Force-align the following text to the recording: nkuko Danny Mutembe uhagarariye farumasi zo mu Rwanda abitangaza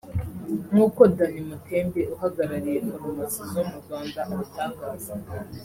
nkuko 0.71 1.01
Danny 1.17 1.41
Mutembe 1.49 2.01
uhagarariye 2.15 2.79
farumasi 2.87 3.41
zo 3.51 3.61
mu 3.69 3.75
Rwanda 3.83 4.19
abitangaza 4.35 5.13